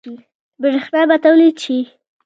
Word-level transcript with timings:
برښنا 0.61 1.01
به 1.09 1.17
تولید 1.23 1.55
شي؟ 1.63 1.77